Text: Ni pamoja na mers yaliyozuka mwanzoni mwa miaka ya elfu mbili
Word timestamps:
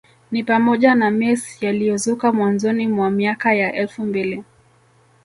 Ni 0.31 0.43
pamoja 0.43 0.95
na 0.95 1.11
mers 1.11 1.63
yaliyozuka 1.63 2.33
mwanzoni 2.33 2.87
mwa 2.87 3.11
miaka 3.11 3.53
ya 3.53 3.73
elfu 3.73 4.05
mbili 4.05 4.43